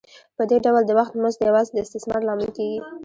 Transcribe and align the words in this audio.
په 0.35 0.43
دې 0.49 0.57
ډول 0.65 0.81
د 0.85 0.91
وخت 0.99 1.13
مزد 1.21 1.39
یوازې 1.49 1.71
د 1.73 1.77
استثمار 1.85 2.21
لامل 2.27 2.49
کېږي 2.57 2.79